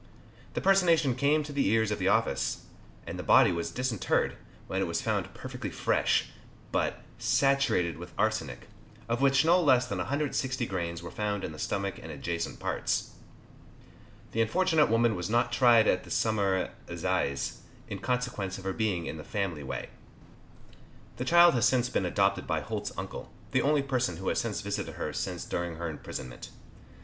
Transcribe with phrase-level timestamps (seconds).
[0.55, 2.65] The personation came to the ears of the office,
[3.05, 4.35] and the body was disinterred,
[4.65, 6.29] when it was found perfectly fresh,
[6.71, 8.67] but "saturated with arsenic,"
[9.07, 13.11] of which no less than 160 grains were found in the stomach and adjacent parts.
[14.31, 19.05] The unfortunate woman was not tried at the Summer Assizes, in consequence of her being
[19.05, 19.89] in the family way.
[21.17, 24.93] The child has since been adopted by Holt's uncle, the only person who has visited
[24.95, 26.49] her since during her imprisonment.